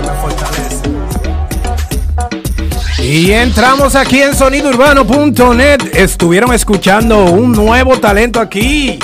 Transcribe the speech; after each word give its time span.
que 0.00 0.06
me. 0.06 0.18
Y 3.02 3.32
entramos 3.32 3.94
aquí 3.94 4.20
en 4.20 4.34
sonidourbano.net. 4.34 5.94
Estuvieron 5.94 6.52
escuchando 6.52 7.24
un 7.24 7.52
nuevo 7.52 7.98
talento 7.98 8.40
aquí 8.40 8.98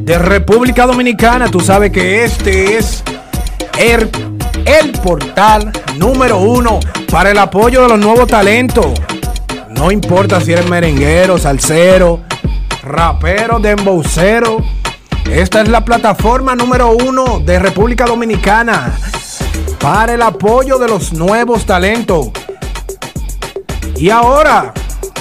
de 0.00 0.18
República 0.18 0.86
Dominicana. 0.86 1.48
Tú 1.48 1.60
sabes 1.60 1.90
que 1.92 2.24
este 2.24 2.78
es 2.78 3.02
el, 3.78 4.08
el 4.64 4.92
portal 4.92 5.70
número 5.96 6.38
uno 6.38 6.80
para 7.10 7.30
el 7.30 7.38
apoyo 7.38 7.82
de 7.82 7.88
los 7.88 7.98
nuevos 7.98 8.26
talentos. 8.26 8.86
No 9.68 9.90
importa 9.90 10.40
si 10.40 10.52
eres 10.52 10.68
merenguero, 10.68 11.36
salsero, 11.38 12.20
rapero, 12.82 13.58
dembocero. 13.58 14.58
Esta 15.30 15.60
es 15.62 15.68
la 15.68 15.84
plataforma 15.84 16.54
número 16.54 16.92
uno 16.92 17.40
de 17.40 17.58
República 17.58 18.06
Dominicana 18.06 18.96
para 19.82 20.14
el 20.14 20.22
apoyo 20.22 20.78
de 20.78 20.86
los 20.86 21.12
nuevos 21.12 21.66
talentos. 21.66 22.28
Y 23.96 24.10
ahora, 24.10 24.72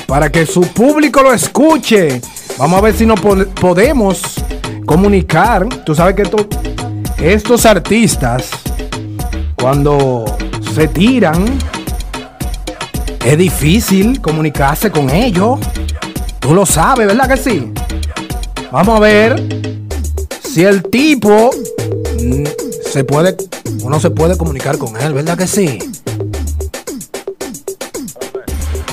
para 0.06 0.32
que 0.32 0.46
su 0.46 0.62
público 0.62 1.24
lo 1.24 1.34
escuche, 1.34 2.22
vamos 2.60 2.78
a 2.78 2.82
ver 2.82 2.96
si 2.96 3.08
nos 3.08 3.20
podemos 3.20 4.22
comunicar. 4.86 5.68
Tú 5.84 5.96
sabes 5.96 6.16
que 6.16 6.30
estos 7.34 7.66
artistas, 7.66 8.52
cuando 9.60 10.26
se 10.76 10.88
tiran, 10.88 11.44
es 13.26 13.38
difícil 13.38 14.22
comunicarse 14.22 14.92
con 14.92 15.10
ellos. 15.10 15.60
Tú 16.40 16.54
lo 16.54 16.68
sabes, 16.68 17.08
¿verdad 17.08 17.28
que 17.28 17.38
sí? 17.38 17.72
Vamos 18.72 18.98
a 18.98 19.00
ver 19.00 19.44
si 20.44 20.64
el 20.64 20.84
tipo 20.84 21.50
mm, 22.20 22.44
se 22.92 23.04
puede, 23.04 23.36
uno 23.84 24.00
se 24.00 24.10
puede 24.10 24.38
comunicar 24.38 24.78
con 24.78 24.96
él, 25.00 25.14
¿verdad 25.14 25.38
que 25.38 25.48
sí? 25.48 25.80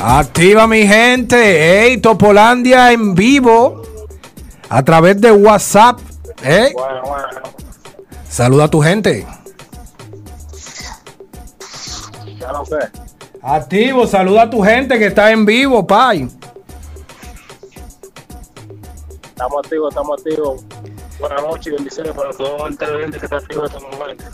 Activa 0.00 0.66
mi 0.66 0.86
gente, 0.86 1.82
hey, 1.82 1.98
Topolandia 1.98 2.92
en 2.92 3.14
vivo 3.14 3.82
a 4.68 4.82
través 4.82 5.20
de 5.20 5.32
WhatsApp. 5.32 5.98
¿eh? 6.42 6.72
Saluda 8.28 8.64
a 8.64 8.68
tu 8.68 8.80
gente. 8.80 9.26
Ya 12.38 12.52
lo 12.52 12.64
sé. 12.64 12.78
Activo, 13.42 14.06
saluda 14.06 14.42
a 14.42 14.50
tu 14.50 14.62
gente 14.62 14.98
que 14.98 15.06
está 15.06 15.30
en 15.32 15.44
vivo, 15.44 15.86
Pai. 15.86 16.28
Estamos 19.28 19.58
activos, 19.64 19.88
estamos 19.90 20.18
activos. 20.20 20.64
Buenas 21.18 21.42
noches 21.42 21.66
y 21.66 21.70
bendiciones 21.70 22.12
para 22.12 22.30
todos 22.30 22.70
los 22.70 22.78
televidentes 22.78 23.20
que 23.20 23.26
están 23.26 23.40
activos 23.40 23.70
en 23.70 23.76
este 23.76 23.96
momento. 23.96 24.24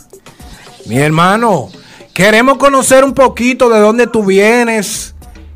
Mi 0.85 0.97
hermano, 0.97 1.69
queremos 2.13 2.57
conocer 2.57 3.03
un 3.03 3.13
poquito 3.13 3.69
de 3.69 3.79
dónde 3.79 4.07
tú 4.07 4.23
vienes 4.23 5.15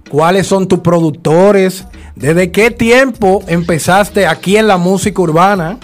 cuáles 0.10 0.48
son 0.48 0.68
tus 0.68 0.80
productores, 0.80 1.86
desde 2.16 2.52
qué 2.52 2.72
tiempo 2.72 3.44
empezaste 3.48 4.26
aquí 4.26 4.58
en 4.58 4.68
la 4.68 4.78
música 4.78 5.22
urbana. 5.22 5.78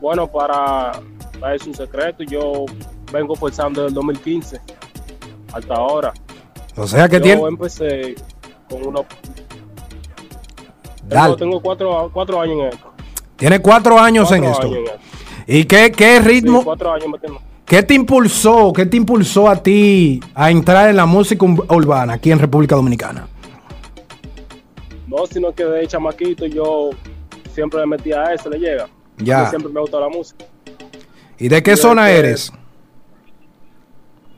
Bueno, 0.00 0.26
para, 0.26 0.92
para 1.40 1.54
es 1.54 1.66
un 1.66 1.74
secreto, 1.74 2.22
yo 2.24 2.66
vengo 3.10 3.34
forzando 3.34 3.82
desde 3.82 3.88
el 3.88 3.94
2015 3.94 4.60
hasta 5.52 5.74
ahora. 5.74 6.12
O 6.76 6.86
sea 6.86 7.08
que 7.08 7.20
tiene. 7.20 7.40
Yo 7.40 7.48
empecé 7.48 8.14
con 8.68 8.86
uno. 8.86 9.04
Tengo, 11.08 11.36
tengo 11.36 11.60
cuatro, 11.60 12.10
cuatro, 12.12 12.40
años 12.40 12.58
en 12.60 12.66
esto. 12.68 12.92
Tiene 13.36 13.60
cuatro 13.60 13.98
años 13.98 14.30
en 14.32 14.44
esto. 14.44 14.70
¿Y 15.46 15.64
qué, 15.64 15.92
qué 15.92 16.20
ritmo? 16.20 16.64
cuatro 16.64 16.92
años. 16.92 17.06
¿Qué 17.64 17.82
te 17.82 17.94
impulsó, 17.94 18.72
qué 18.72 18.84
te 18.86 18.96
impulsó 18.96 19.48
a 19.48 19.62
ti 19.62 20.20
a 20.34 20.50
entrar 20.50 20.90
en 20.90 20.96
la 20.96 21.06
música 21.06 21.46
urbana 21.46 22.14
aquí 22.14 22.30
en 22.30 22.38
República 22.38 22.76
Dominicana? 22.76 23.26
No, 25.06 25.26
sino 25.26 25.52
que 25.52 25.64
de 25.64 25.86
chamaquito 25.86 26.46
yo 26.46 26.90
siempre 27.54 27.80
me 27.80 27.96
metía 27.96 28.22
a 28.22 28.34
eso, 28.34 28.50
le 28.50 28.58
llega. 28.58 28.88
Ya. 29.18 29.48
siempre 29.48 29.72
me 29.72 29.80
gusta 29.80 30.00
la 30.00 30.08
música. 30.08 30.44
¿Y 31.38 31.48
de 31.48 31.62
qué 31.62 31.76
zona 31.76 32.10
eres? 32.10 32.52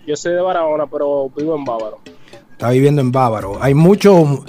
Yo 0.06 0.16
soy 0.16 0.34
de 0.34 0.40
Barahona, 0.40 0.86
pero 0.86 1.30
vivo 1.36 1.56
en 1.56 1.64
Bávaro. 1.64 1.98
Está 2.52 2.70
viviendo 2.70 3.00
en 3.00 3.10
Bávaro. 3.10 3.58
Hay 3.60 3.74
mucho... 3.74 4.44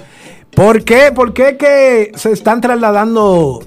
¿Por 0.54 0.84
qué? 0.84 1.12
¿Por 1.14 1.34
qué 1.34 1.56
que 1.56 2.12
se 2.14 2.32
están 2.32 2.60
trasladando 2.60 3.60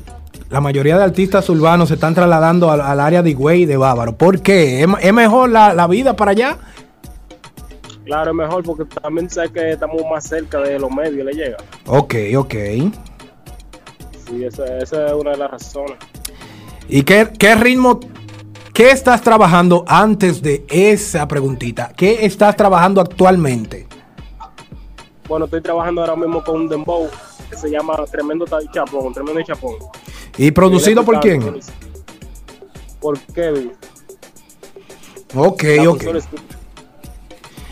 la 0.50 0.62
mayoría 0.62 0.98
de 0.98 1.04
artistas 1.04 1.48
urbanos 1.50 1.90
se 1.90 1.94
están 1.96 2.16
trasladando 2.16 2.72
al, 2.72 3.00
área 3.00 3.22
de 3.22 3.30
Higüey 3.32 3.66
de 3.66 3.78
Bávaro. 3.78 4.18
¿Por 4.18 4.42
qué? 4.42 4.86
¿Es, 5.02 5.14
mejor 5.14 5.50
la, 5.50 5.88
vida 5.88 6.16
para 6.16 6.32
allá? 6.32 6.58
Claro, 8.06 8.32
es 8.32 8.36
mejor 8.36 8.64
porque 8.64 8.86
también 8.86 9.30
sé 9.30 9.52
que 9.54 9.72
estamos 9.72 10.02
más 10.10 10.28
cerca 10.28 10.60
de 10.60 10.80
los 10.80 10.90
medios, 10.90 11.26
le 11.26 11.34
llega. 11.34 11.58
Ok, 11.86 12.16
ok. 12.36 12.54
Sí, 14.26 14.44
esa, 14.44 14.78
es 14.78 14.92
una 14.92 15.32
de 15.32 15.38
las 15.38 15.52
razones. 15.52 15.98
¿Y 16.88 17.04
qué, 17.04 17.30
qué 17.38 17.54
ritmo, 17.54 18.00
qué 18.74 18.90
estás 18.90 19.22
trabajando 19.22 19.86
antes 19.88 20.42
de 20.42 20.66
esa 20.68 21.28
preguntita? 21.28 21.94
¿Qué 21.96 22.26
estás 22.26 22.56
trabajando 22.56 23.00
actualmente? 23.00 23.88
Bueno, 25.28 25.46
estoy 25.46 25.62
trabajando 25.62 26.02
ahora 26.02 26.16
mismo 26.16 26.44
con 26.44 26.62
un 26.62 26.68
dembow 26.68 27.08
que 27.52 27.56
se 27.56 27.70
llama 27.70 27.96
Tremendo 28.12 28.46
Chapón, 28.74 29.14
Tremendo 29.14 29.44
Chapón. 29.44 29.76
¿Y 30.40 30.52
producido 30.52 31.04
por 31.04 31.20
quién? 31.20 31.60
Por 33.02 33.20
Kevin. 33.20 33.74
Ok, 35.36 35.64
ok. 35.86 36.04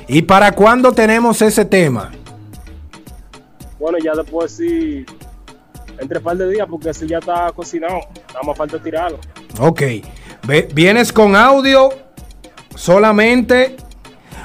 ¿Y 0.10 0.22
para 0.24 0.52
cuándo 0.52 0.92
tenemos 0.92 1.42
ese 1.42 1.64
tema? 1.64 2.12
Bueno, 3.80 3.98
ya 4.04 4.12
después 4.16 4.52
sí, 4.52 5.06
entre 5.98 6.20
par 6.20 6.36
de 6.36 6.50
días, 6.50 6.68
porque 6.70 6.94
si 6.94 7.08
ya 7.08 7.20
está 7.20 7.54
cocinado, 7.56 8.00
nada 8.28 8.42
más 8.46 8.58
falta 8.58 8.84
tirarlo. 8.84 9.20
Ok. 9.62 9.84
¿Vienes 10.74 11.14
con 11.14 11.38
audio 11.38 11.88
solamente 12.76 13.78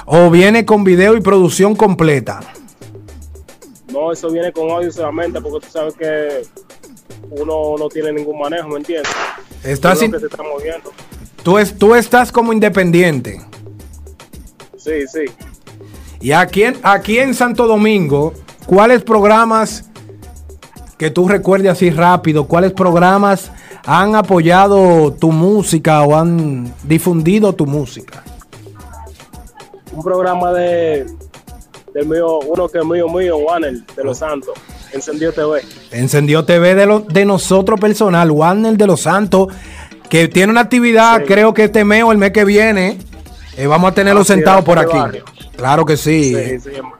o 0.07 0.31
viene 0.31 0.65
con 0.65 0.85
video 0.85 1.17
y 1.17 1.21
producción 1.21 1.75
completa? 1.75 2.39
No, 3.93 4.13
eso 4.13 4.31
viene 4.31 4.53
con 4.53 4.71
audio 4.71 4.93
solamente, 4.93 5.41
porque 5.41 5.67
tú 5.67 5.73
sabes 5.73 5.95
que 5.95 6.43
uno 7.41 7.77
no 7.79 7.89
tiene 7.89 8.13
ningún 8.13 8.39
manejo, 8.39 8.69
¿me 8.69 8.77
entiendes? 8.77 9.13
Estás 9.65 9.99
se 9.99 10.07
está 10.07 10.43
moviendo. 10.43 10.93
Tú, 11.43 11.59
es, 11.59 11.77
tú 11.77 11.95
estás 11.95 12.31
como 12.31 12.53
independiente. 12.53 13.41
Sí, 14.77 15.07
sí. 15.07 15.25
Y 16.21 16.33
aquí 16.33 16.65
en, 16.65 16.79
aquí 16.83 17.19
en 17.19 17.35
Santo 17.35 17.67
Domingo, 17.67 18.35
¿cuáles 18.67 19.03
programas 19.03 19.89
que 20.99 21.11
tú 21.11 21.29
recuerdes 21.29 21.73
así 21.73 21.91
rápido, 21.91 22.47
cuáles 22.47 22.73
programas 22.73 23.51
han 23.85 24.15
apoyado 24.15 25.13
tu 25.13 25.33
música 25.33 26.03
o 26.03 26.17
han 26.17 26.73
difundido 26.85 27.53
tu 27.53 27.67
música? 27.67 28.23
Un 29.93 30.03
programa 30.03 30.53
de 30.53 31.07
del 31.93 32.07
mío, 32.07 32.39
uno 32.39 32.69
que 32.69 32.79
es 32.79 32.85
mío, 32.85 33.09
mío, 33.09 33.37
Warner, 33.37 33.85
de 33.85 34.05
Los 34.05 34.19
Santos. 34.19 34.55
Encendió 34.93 35.33
TV. 35.33 35.63
Encendió 35.91 36.45
TV 36.45 36.75
de, 36.75 36.87
lo, 36.87 37.01
de 37.01 37.25
nosotros 37.25 37.81
personal, 37.81 38.31
Warner 38.31 38.77
de 38.77 38.87
Los 38.87 39.03
Santos, 39.03 39.49
que 40.09 40.29
tiene 40.29 40.53
una 40.53 40.61
actividad, 40.61 41.25
creo 41.25 41.55
que 41.55 41.65
este 41.65 41.85
mes 41.85 42.05
o 42.05 42.13
el 42.13 42.19
mes 42.19 42.33
que 42.33 42.45
viene, 42.45 42.99
eh, 43.57 43.67
vamos 43.67 43.93
a 43.93 43.95
tenerlo 43.95 44.25
sentado 44.25 44.63
por 44.63 44.79
aquí. 44.79 44.99
Claro 45.57 45.85
que 45.85 45.97
sí, 45.97 46.35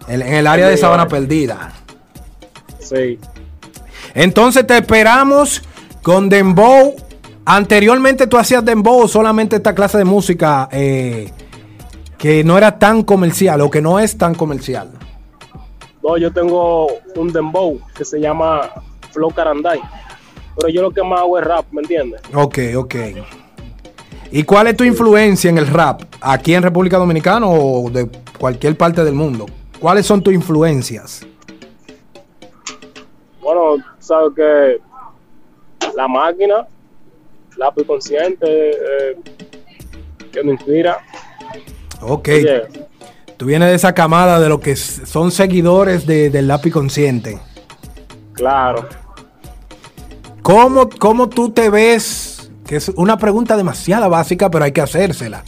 en, 0.09 0.23
el 0.23 0.47
área 0.47 0.69
de 0.69 0.77
Sabana 0.77 1.09
Perdida. 1.09 1.73
Sí. 2.79 3.19
Entonces 4.15 4.67
te 4.67 4.77
esperamos 4.79 5.63
con 6.03 6.29
Dembow. 6.29 6.95
Anteriormente 7.45 8.27
tú 8.27 8.37
hacías 8.37 8.65
Dembow 8.65 9.09
solamente 9.09 9.57
esta 9.57 9.75
clase 9.75 9.99
de 9.99 10.05
música 10.05 10.69
eh, 10.71 11.31
que 12.19 12.45
no 12.45 12.57
era 12.57 12.79
tan 12.79 13.03
comercial 13.03 13.61
o 13.63 13.71
que 13.71 13.81
no 13.81 13.99
es 13.99 14.17
tan 14.17 14.35
comercial. 14.35 14.91
No, 16.03 16.17
yo 16.17 16.33
tengo 16.33 16.89
un 17.17 17.33
dembow 17.33 17.81
que 17.97 18.05
se 18.05 18.21
llama 18.21 18.71
Flow 19.13 19.31
Caranday. 19.31 19.81
Pero 20.57 20.69
yo 20.69 20.83
lo 20.83 20.91
que 20.91 21.03
más 21.03 21.21
hago 21.21 21.39
es 21.39 21.45
rap, 21.45 21.67
¿me 21.71 21.83
entiendes? 21.83 22.21
Ok, 22.35 22.59
ok. 22.77 22.95
¿Y 24.31 24.43
cuál 24.45 24.67
es 24.69 24.77
tu 24.77 24.85
influencia 24.85 25.51
en 25.51 25.59
el 25.59 25.67
rap? 25.67 26.03
¿Aquí 26.21 26.55
en 26.55 26.63
República 26.63 26.99
Dominicana 26.99 27.47
o 27.47 27.91
de 27.91 28.09
cualquier 28.39 28.77
parte 28.77 29.05
del 29.05 29.15
mundo? 29.15 29.47
¿Cuáles 29.79 30.07
son 30.07 30.23
tus 30.23 30.33
influencias? 30.33 31.27
Bueno, 33.41 33.83
sabes 33.99 34.33
que 34.35 34.81
la 35.97 36.09
máquina, 36.09 36.67
lápiz 37.57 37.85
consciente, 37.85 38.47
eh, 38.71 39.17
que 40.33 40.43
me 40.43 40.53
inspira. 40.53 40.99
Ok. 42.01 42.29
Tú 43.43 43.49
vienes 43.49 43.71
de 43.71 43.75
esa 43.75 43.93
camada 43.93 44.39
de 44.39 44.49
lo 44.49 44.61
que 44.61 44.77
son 44.77 45.33
seguidores 45.33 46.07
del 46.07 46.47
lápiz 46.47 46.71
consciente. 46.71 47.41
Claro. 48.35 48.89
¿Cómo, 50.43 50.89
¿Cómo 50.89 51.29
tú 51.29 51.51
te 51.51 51.69
ves? 51.69 52.53
que 52.65 52.77
es 52.77 52.91
una 52.91 53.19
pregunta 53.19 53.57
demasiado 53.57 54.09
básica, 54.09 54.49
pero 54.49 54.65
hay 54.65 54.71
que 54.71 54.81
hacérsela. 54.81 55.43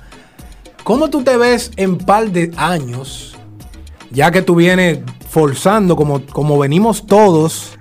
¿Cómo 0.83 1.09
tú 1.09 1.23
te 1.23 1.37
ves 1.37 1.71
en 1.77 1.97
par 1.97 2.33
de 2.33 2.51
años, 2.57 3.37
ya 4.11 4.33
que 4.33 4.43
tú 4.43 4.57
vienes 4.57 4.99
forzando 5.31 5.95
como, 5.95 6.27
como 6.27 6.59
venimos 6.59 7.07
todos 7.07 7.79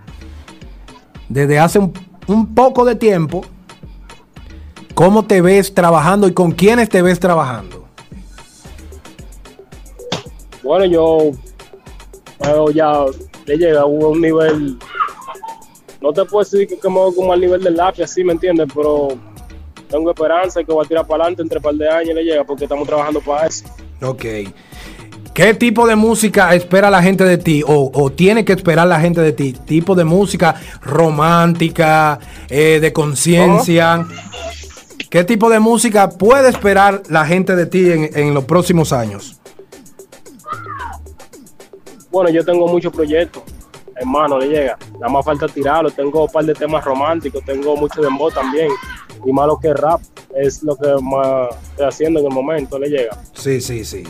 desde 1.28 1.58
hace 1.58 1.80
un, 1.80 1.92
un 2.28 2.54
poco 2.54 2.86
de 2.86 2.94
tiempo? 2.94 3.44
¿Cómo 4.94 5.26
te 5.26 5.42
ves 5.42 5.74
trabajando 5.74 6.28
y 6.28 6.34
con 6.34 6.52
quiénes 6.52 6.88
te 6.88 7.02
ves 7.02 7.20
trabajando? 7.20 7.83
Bueno, 10.64 10.86
yo 10.86 11.32
pero 12.44 12.72
ya 12.72 13.06
le 13.46 13.58
llega 13.58 13.82
a 13.82 13.86
un 13.86 14.22
nivel, 14.22 14.78
no 16.02 16.12
te 16.12 16.26
puedo 16.26 16.44
decir 16.44 16.68
que 16.68 16.78
como, 16.78 17.14
como 17.14 17.32
al 17.32 17.40
nivel 17.40 17.64
del 17.64 17.76
lápiz, 17.76 18.04
así, 18.04 18.24
¿me 18.24 18.34
entiendes? 18.34 18.68
Pero 18.74 19.10
tengo 19.90 20.10
esperanza 20.10 20.64
que 20.64 20.74
va 20.74 20.84
a 20.84 20.86
tirar 20.86 21.08
para 21.08 21.24
adelante 21.24 21.42
entre 21.42 21.58
un 21.60 21.64
par 21.64 21.76
de 21.76 21.90
años 21.90 22.10
y 22.10 22.14
le 22.14 22.24
llega 22.24 22.44
porque 22.44 22.66
estamos 22.66 22.88
trabajando 22.88 23.22
para 23.22 23.48
eso. 23.48 23.66
Ok. 24.02 24.26
¿Qué 25.34 25.54
tipo 25.56 25.88
de 25.88 25.96
música 25.96 26.54
espera 26.54 26.92
la 26.92 27.02
gente 27.02 27.24
de 27.24 27.38
ti 27.38 27.64
o, 27.66 28.12
tiene 28.12 28.46
que 28.46 28.54
esperar 28.54 28.88
la 28.88 29.00
gente 29.00 29.22
de 29.22 29.32
ti? 29.32 29.54
¿Tipo 29.54 29.96
de 29.96 30.04
música 30.04 30.56
romántica, 30.82 32.20
eh, 32.50 32.80
de 32.80 32.94
conciencia? 32.94 34.06
¿Qué 35.10 35.24
tipo 35.24 35.50
de 35.50 35.60
música 35.60 36.10
puede 36.10 36.50
esperar 36.50 37.02
la 37.10 37.26
gente 37.26 37.56
de 37.56 37.66
ti 37.66 37.90
en, 37.90 38.10
en 38.14 38.34
los 38.36 38.44
próximos 38.44 38.94
años? 38.94 39.40
Bueno, 42.14 42.30
yo 42.30 42.46
tengo 42.46 42.68
muchos 42.68 42.94
proyectos, 42.94 43.42
hermano, 43.96 44.38
le 44.38 44.48
llega. 44.48 44.78
Nada 45.00 45.10
más 45.10 45.26
falta 45.26 45.48
tirarlo. 45.48 45.90
Tengo 45.90 46.26
un 46.26 46.32
par 46.32 46.46
de 46.46 46.54
temas 46.54 46.86
románticos, 46.86 47.44
tengo 47.44 47.76
mucho 47.76 48.02
dembow 48.02 48.30
también. 48.30 48.70
Y 49.26 49.34
más 49.34 49.48
lo 49.48 49.58
que 49.58 49.74
rap 49.74 50.00
es 50.36 50.62
lo 50.62 50.76
que 50.76 50.94
más 51.02 51.50
estoy 51.72 51.88
haciendo 51.88 52.20
en 52.20 52.28
el 52.28 52.32
momento, 52.32 52.78
le 52.78 52.90
llega. 52.90 53.18
Sí, 53.34 53.60
sí, 53.60 53.84
sí. 53.84 54.04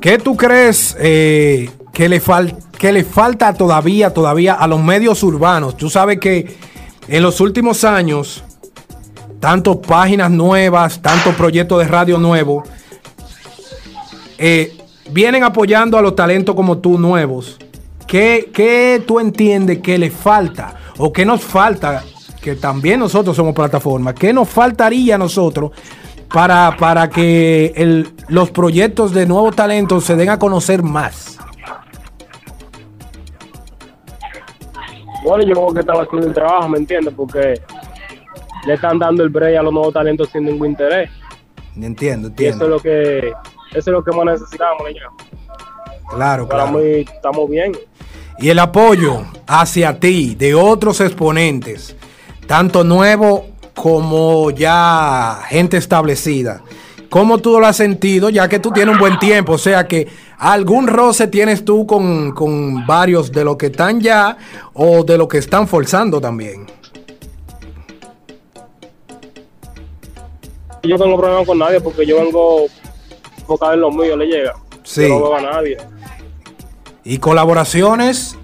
¿Qué 0.00 0.16
tú 0.16 0.34
crees 0.34 0.96
eh, 0.98 1.68
que, 1.92 2.08
le 2.08 2.22
que 2.78 2.90
le 2.90 3.04
falta 3.04 3.52
todavía, 3.52 4.14
todavía 4.14 4.54
a 4.54 4.66
los 4.66 4.80
medios 4.82 5.22
urbanos? 5.22 5.76
Tú 5.76 5.90
sabes 5.90 6.18
que 6.18 6.56
en 7.06 7.22
los 7.22 7.42
últimos 7.42 7.84
años, 7.84 8.42
tanto 9.40 9.78
páginas 9.78 10.30
nuevas, 10.30 11.02
tanto 11.02 11.32
proyectos 11.32 11.80
de 11.80 11.84
radio 11.84 12.16
nuevos, 12.16 12.66
eh, 14.38 14.79
vienen 15.12 15.44
apoyando 15.44 15.98
a 15.98 16.02
los 16.02 16.14
talentos 16.14 16.54
como 16.54 16.78
tú 16.78 16.98
nuevos. 16.98 17.58
¿Qué, 18.06 18.50
¿Qué, 18.52 19.02
tú 19.06 19.20
entiendes 19.20 19.78
que 19.78 19.96
le 19.98 20.10
falta 20.10 20.74
o 20.98 21.12
qué 21.12 21.24
nos 21.24 21.42
falta? 21.42 22.02
Que 22.40 22.56
también 22.56 22.98
nosotros 22.98 23.36
somos 23.36 23.54
plataforma. 23.54 24.14
¿Qué 24.14 24.32
nos 24.32 24.48
faltaría 24.48 25.14
a 25.14 25.18
nosotros 25.18 25.72
para, 26.32 26.76
para 26.76 27.08
que 27.08 27.72
el, 27.76 28.08
los 28.28 28.50
proyectos 28.50 29.12
de 29.12 29.26
nuevos 29.26 29.54
talentos 29.54 30.04
se 30.04 30.16
den 30.16 30.30
a 30.30 30.38
conocer 30.38 30.82
más? 30.82 31.38
Bueno, 35.22 35.44
yo 35.44 35.52
creo 35.52 35.74
que 35.74 35.80
estaba 35.80 36.02
haciendo 36.02 36.26
el 36.26 36.34
trabajo, 36.34 36.68
¿me 36.68 36.78
entiendes? 36.78 37.12
Porque 37.14 37.60
le 38.66 38.74
están 38.74 38.98
dando 38.98 39.22
el 39.22 39.28
break 39.28 39.58
a 39.58 39.62
los 39.62 39.72
nuevos 39.72 39.92
talentos 39.92 40.28
sin 40.30 40.44
ningún 40.44 40.68
interés. 40.68 41.10
Entiendo, 41.76 42.28
entiendo. 42.28 42.42
Y 42.42 42.46
eso 42.46 42.64
es 42.64 42.70
lo 42.70 42.80
que 42.80 43.32
eso 43.70 43.78
es 43.78 43.86
lo 43.86 44.02
que 44.04 44.12
más 44.12 44.24
necesitamos, 44.26 44.82
Claro, 46.08 46.48
claro. 46.48 46.78
estamos 46.80 47.48
bien. 47.48 47.72
Y 48.38 48.48
el 48.48 48.58
apoyo 48.58 49.22
hacia 49.46 50.00
ti 50.00 50.34
de 50.34 50.54
otros 50.54 51.00
exponentes, 51.00 51.94
tanto 52.46 52.82
nuevo 52.84 53.46
como 53.74 54.50
ya 54.50 55.40
gente 55.48 55.76
establecida. 55.76 56.62
¿Cómo 57.10 57.38
tú 57.38 57.60
lo 57.60 57.66
has 57.66 57.76
sentido? 57.76 58.28
Ya 58.30 58.48
que 58.48 58.58
tú 58.58 58.70
tienes 58.70 58.94
un 58.94 59.00
buen 59.00 59.18
tiempo, 59.18 59.52
o 59.52 59.58
sea 59.58 59.86
que 59.86 60.08
algún 60.38 60.86
roce 60.86 61.26
tienes 61.26 61.64
tú 61.64 61.86
con, 61.86 62.32
con 62.32 62.86
varios 62.86 63.30
de 63.32 63.44
los 63.44 63.56
que 63.56 63.66
están 63.66 64.00
ya 64.00 64.36
o 64.74 65.04
de 65.04 65.18
los 65.18 65.28
que 65.28 65.38
están 65.38 65.68
forzando 65.68 66.20
también. 66.20 66.66
Yo 70.82 70.96
no 70.96 71.04
tengo 71.04 71.18
problema 71.18 71.44
con 71.44 71.58
nadie 71.58 71.80
porque 71.80 72.06
yo 72.06 72.16
vengo 72.16 72.66
enfocado 73.50 73.74
en 73.74 73.80
lo 73.80 73.90
mío, 73.90 74.16
le 74.16 74.26
llega. 74.26 74.54
Sí. 74.84 75.08
no 75.08 75.20
veo 75.20 75.36
a 75.36 75.40
nadie. 75.40 75.76
¿Y 77.04 77.18
colaboraciones? 77.18 78.36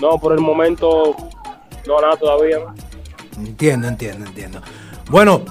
No, 0.00 0.18
por 0.18 0.32
el 0.32 0.40
momento 0.40 1.16
no 1.86 2.00
nada 2.00 2.16
todavía. 2.16 2.58
Entiendo, 3.36 3.88
entiendo, 3.88 4.26
entiendo. 4.26 4.60
Bueno, 5.10 5.42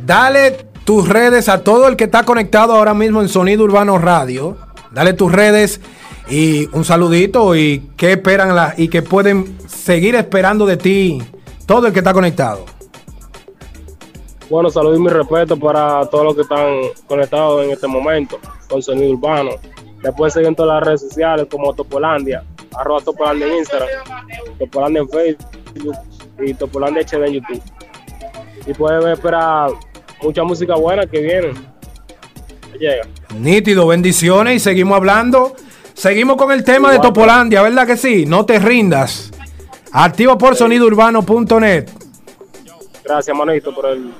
dale 0.00 0.52
tus 0.84 1.08
redes 1.08 1.48
a 1.48 1.64
todo 1.64 1.88
el 1.88 1.96
que 1.96 2.04
está 2.04 2.24
conectado 2.24 2.74
ahora 2.74 2.94
mismo 2.94 3.20
en 3.20 3.28
Sonido 3.28 3.64
Urbano 3.64 3.98
Radio. 3.98 4.56
Dale 4.92 5.14
tus 5.14 5.32
redes 5.32 5.80
y 6.28 6.68
un 6.72 6.84
saludito 6.84 7.56
y 7.56 7.90
qué 7.96 8.12
esperan 8.12 8.54
la, 8.54 8.74
y 8.76 8.88
que 8.88 9.02
pueden 9.02 9.58
seguir 9.66 10.14
esperando 10.14 10.66
de 10.66 10.76
ti 10.76 11.22
todo 11.66 11.88
el 11.88 11.92
que 11.92 12.00
está 12.00 12.12
conectado. 12.12 12.73
Bueno, 14.54 14.70
saludos 14.70 15.00
y 15.00 15.02
mi 15.02 15.08
respeto 15.08 15.58
para 15.58 16.06
todos 16.06 16.26
los 16.26 16.34
que 16.36 16.42
están 16.42 16.76
conectados 17.08 17.64
en 17.64 17.72
este 17.72 17.88
momento 17.88 18.38
con 18.68 18.80
Sonido 18.80 19.10
Urbano. 19.10 19.50
Después 20.00 20.32
seguir 20.32 20.46
en 20.46 20.54
todas 20.54 20.76
las 20.76 20.86
redes 20.86 21.00
sociales 21.00 21.48
como 21.50 21.74
Topolandia, 21.74 22.44
arroba 22.72 23.00
Topolandia 23.00 23.48
en 23.48 23.54
Instagram, 23.54 23.88
Topolandia 24.56 25.00
en 25.00 25.08
Facebook 25.08 25.96
y 26.40 26.54
Topolandia 26.54 27.02
HD 27.02 27.26
en 27.26 27.32
YouTube. 27.32 27.62
Y 28.64 28.74
pueden 28.74 29.08
esperar 29.08 29.70
mucha 30.22 30.44
música 30.44 30.76
buena 30.76 31.04
que 31.04 31.20
viene. 31.20 31.52
Llega. 32.78 33.08
Nítido, 33.36 33.88
bendiciones 33.88 34.54
y 34.54 34.60
seguimos 34.60 34.96
hablando. 34.96 35.56
Seguimos 35.94 36.36
con 36.36 36.52
el 36.52 36.62
tema 36.62 36.92
de 36.92 37.00
Topolandia, 37.00 37.60
¿verdad 37.60 37.88
que 37.88 37.96
sí? 37.96 38.24
No 38.24 38.46
te 38.46 38.60
rindas. 38.60 39.32
Activo 39.90 40.38
por 40.38 40.54
sonidourbano.net. 40.54 41.90
Gracias, 43.02 43.36
manito, 43.36 43.74
por 43.74 43.86
el 43.86 44.12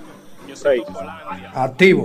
Activo. 1.54 2.04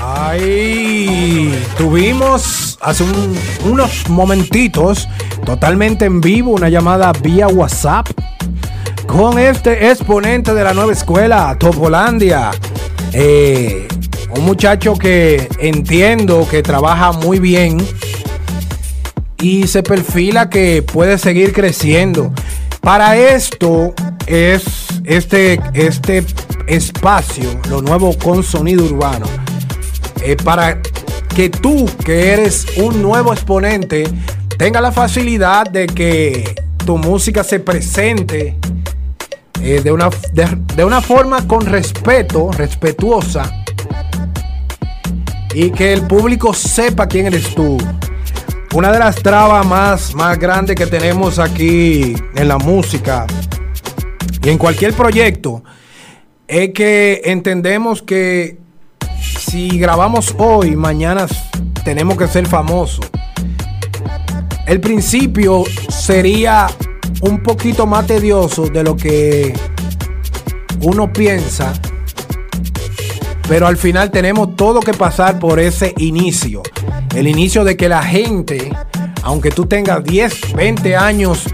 Ahí 0.00 1.52
tuvimos 1.76 2.78
hace 2.80 3.04
unos 3.64 4.08
momentitos 4.08 5.08
totalmente 5.44 6.04
en 6.04 6.20
vivo 6.20 6.52
una 6.52 6.68
llamada 6.68 7.12
vía 7.12 7.48
WhatsApp 7.48 8.06
con 9.06 9.38
este 9.38 9.90
exponente 9.90 10.54
de 10.54 10.62
la 10.62 10.74
nueva 10.74 10.92
escuela, 10.92 11.56
Topolandia. 11.58 12.50
Eh, 13.12 13.88
un 14.36 14.44
muchacho 14.44 14.94
que 14.94 15.48
entiendo 15.58 16.46
que 16.48 16.62
trabaja 16.62 17.12
muy 17.12 17.38
bien 17.38 17.78
y 19.40 19.66
se 19.66 19.82
perfila 19.82 20.50
que 20.50 20.82
puede 20.82 21.18
seguir 21.18 21.52
creciendo. 21.52 22.32
Para 22.80 23.16
esto 23.16 23.94
es 24.26 24.62
este, 25.04 25.60
este 25.74 26.24
espacio, 26.68 27.58
lo 27.68 27.82
nuevo 27.82 28.16
con 28.18 28.42
sonido 28.42 28.84
urbano, 28.84 29.26
eh, 30.22 30.36
para 30.36 30.80
que 31.34 31.48
tú, 31.48 31.86
que 32.04 32.32
eres 32.32 32.66
un 32.76 33.02
nuevo 33.02 33.32
exponente, 33.32 34.08
tenga 34.56 34.80
la 34.80 34.92
facilidad 34.92 35.68
de 35.70 35.86
que 35.86 36.54
tu 36.84 36.98
música 36.98 37.42
se 37.42 37.60
presente 37.60 38.56
eh, 39.62 39.80
de, 39.82 39.92
una, 39.92 40.10
de, 40.32 40.84
una 40.84 41.00
forma 41.00 41.46
con 41.46 41.64
respeto, 41.64 42.50
respetuosa, 42.52 43.64
y 45.54 45.70
que 45.70 45.92
el 45.92 46.02
público 46.02 46.52
sepa 46.52 47.06
quién 47.06 47.26
eres 47.26 47.54
tú. 47.54 47.78
Una 48.74 48.92
de 48.92 48.98
las 48.98 49.16
trabas 49.16 49.66
más, 49.66 50.14
más 50.14 50.38
grandes 50.38 50.76
que 50.76 50.86
tenemos 50.86 51.38
aquí 51.38 52.14
en 52.34 52.48
la 52.48 52.58
música 52.58 53.26
y 54.42 54.50
en 54.50 54.58
cualquier 54.58 54.92
proyecto 54.92 55.62
es 56.48 56.70
que 56.72 57.20
entendemos 57.26 58.02
que 58.02 58.58
si 59.20 59.78
grabamos 59.78 60.34
hoy, 60.38 60.74
mañana 60.74 61.26
tenemos 61.84 62.16
que 62.16 62.26
ser 62.26 62.46
famosos. 62.46 63.06
El 64.66 64.80
principio 64.80 65.64
sería 65.88 66.66
un 67.20 67.42
poquito 67.42 67.86
más 67.86 68.06
tedioso 68.06 68.66
de 68.66 68.82
lo 68.82 68.96
que 68.96 69.52
uno 70.80 71.12
piensa, 71.12 71.74
pero 73.46 73.66
al 73.66 73.76
final 73.76 74.10
tenemos 74.10 74.56
todo 74.56 74.80
que 74.80 74.94
pasar 74.94 75.38
por 75.38 75.60
ese 75.60 75.94
inicio. 75.98 76.62
El 77.14 77.28
inicio 77.28 77.62
de 77.64 77.76
que 77.76 77.88
la 77.88 78.02
gente, 78.02 78.70
aunque 79.22 79.50
tú 79.50 79.66
tengas 79.66 80.02
10, 80.04 80.54
20 80.54 80.96
años 80.96 81.44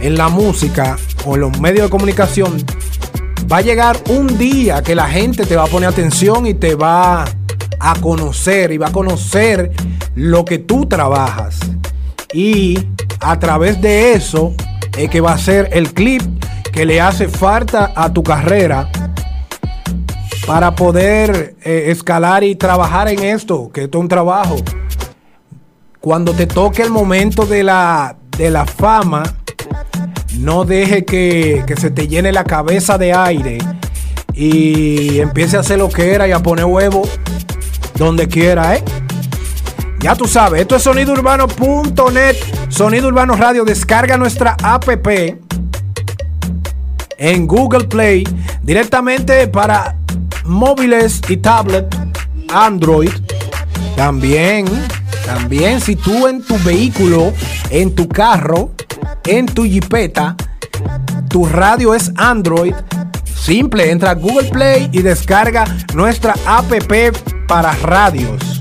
en 0.00 0.16
la 0.16 0.28
música 0.28 0.96
o 1.24 1.34
en 1.34 1.42
los 1.42 1.60
medios 1.60 1.86
de 1.86 1.90
comunicación, 1.90 2.64
va 3.50 3.58
a 3.58 3.60
llegar 3.60 3.96
un 4.08 4.38
día 4.38 4.82
que 4.82 4.94
la 4.94 5.08
gente 5.08 5.44
te 5.46 5.56
va 5.56 5.64
a 5.64 5.66
poner 5.66 5.88
atención 5.88 6.46
y 6.46 6.54
te 6.54 6.74
va 6.74 7.24
a 7.78 7.94
conocer 8.00 8.72
y 8.72 8.78
va 8.78 8.88
a 8.88 8.92
conocer 8.92 9.72
lo 10.14 10.44
que 10.44 10.58
tú 10.58 10.86
trabajas. 10.86 11.58
Y 12.32 12.78
a 13.20 13.38
través 13.38 13.80
de 13.80 14.12
eso 14.12 14.54
es 14.96 15.10
que 15.10 15.20
va 15.20 15.32
a 15.32 15.38
ser 15.38 15.70
el 15.72 15.92
clip 15.92 16.22
que 16.72 16.84
le 16.84 17.00
hace 17.00 17.28
falta 17.28 17.92
a 17.94 18.12
tu 18.12 18.22
carrera 18.22 18.88
para 20.46 20.74
poder 20.74 21.56
eh, 21.62 21.86
escalar 21.88 22.44
y 22.44 22.54
trabajar 22.54 23.08
en 23.08 23.22
esto, 23.22 23.70
que 23.72 23.84
esto 23.84 23.98
es 23.98 24.02
un 24.02 24.08
trabajo. 24.08 24.56
Cuando 26.00 26.32
te 26.32 26.46
toque 26.46 26.82
el 26.82 26.90
momento 26.90 27.44
de 27.44 27.62
la, 27.62 28.16
de 28.36 28.50
la 28.50 28.64
fama, 28.64 29.22
no 30.40 30.64
deje 30.64 31.04
que, 31.04 31.64
que 31.66 31.76
se 31.76 31.90
te 31.90 32.08
llene 32.08 32.32
la 32.32 32.44
cabeza 32.44 32.98
de 32.98 33.12
aire 33.12 33.58
y 34.32 35.20
empiece 35.20 35.56
a 35.56 35.60
hacer 35.60 35.78
lo 35.78 35.88
que 35.88 36.14
era 36.14 36.26
y 36.26 36.32
a 36.32 36.40
poner 36.40 36.64
huevo 36.64 37.02
donde 37.94 38.26
quiera, 38.26 38.76
¿eh? 38.76 38.82
Ya 40.00 40.14
tú 40.16 40.26
sabes, 40.26 40.62
esto 40.62 40.76
es 40.76 40.82
sonidourbano.net, 40.82 42.36
Sonido 42.70 43.08
Urbano 43.08 43.36
Radio. 43.36 43.66
Descarga 43.66 44.16
nuestra 44.16 44.56
app 44.62 44.88
en 47.18 47.46
Google 47.46 47.84
Play 47.84 48.24
directamente 48.62 49.46
para 49.46 49.96
móviles 50.46 51.20
y 51.28 51.36
tablet 51.36 51.94
Android. 52.50 53.10
También, 53.94 54.64
también 55.26 55.82
si 55.82 55.96
tú 55.96 56.26
en 56.26 56.42
tu 56.42 56.58
vehículo, 56.60 57.34
en 57.68 57.94
tu 57.94 58.08
carro, 58.08 58.70
en 59.24 59.46
tu 59.46 59.64
jipeta, 59.64 60.36
tu 61.28 61.46
radio 61.46 61.94
es 61.94 62.12
Android. 62.16 62.74
Simple, 63.24 63.90
entra 63.90 64.10
a 64.10 64.14
Google 64.14 64.50
Play 64.50 64.88
y 64.92 65.02
descarga 65.02 65.64
nuestra 65.94 66.34
app 66.46 66.70
para 67.46 67.72
radios. 67.72 68.60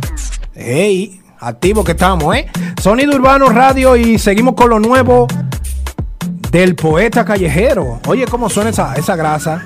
Hey, 0.53 1.21
activo 1.39 1.83
que 1.83 1.91
estamos, 1.91 2.35
¿eh? 2.35 2.47
Sonido 2.81 3.15
Urbano 3.15 3.49
Radio 3.49 3.95
y 3.95 4.17
seguimos 4.17 4.55
con 4.55 4.69
lo 4.69 4.79
nuevo 4.79 5.27
del 6.51 6.75
poeta 6.75 7.25
callejero. 7.25 7.99
Oye, 8.07 8.25
¿cómo 8.25 8.49
suena 8.49 8.69
esa, 8.69 8.95
esa 8.95 9.15
grasa? 9.15 9.63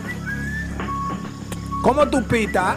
¿Cómo 1.81 2.07
tu 2.07 2.23
pita? 2.23 2.75